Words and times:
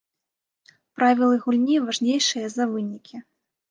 Правілы 1.01 1.35
гульні 1.45 1.75
важнейшыя 1.87 2.47
за 2.59 2.63
вынікі. 2.77 3.27